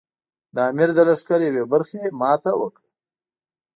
د 0.55 0.57
امیر 0.69 0.89
د 0.95 0.99
لښکر 1.09 1.39
یوې 1.47 1.63
برخې 1.73 2.01
ماته 2.19 2.51
وکړه. 2.57 2.87